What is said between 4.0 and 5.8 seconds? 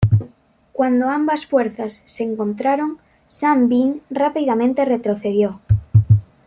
rápidamente retrocedió.